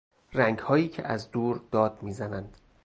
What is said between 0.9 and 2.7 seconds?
از دور داد میزنند